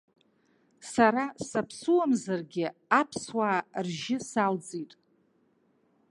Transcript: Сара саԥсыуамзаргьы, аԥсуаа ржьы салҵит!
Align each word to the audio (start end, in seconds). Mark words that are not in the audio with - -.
Сара 0.91 1.25
саԥсыуамзаргьы, 1.47 2.67
аԥсуаа 2.99 3.59
ржьы 3.85 4.17
салҵит! 4.29 4.91